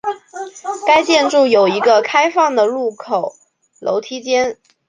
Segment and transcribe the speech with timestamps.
[0.87, 3.35] 该建筑有一个开放的入口
[3.79, 4.57] 楼梯间。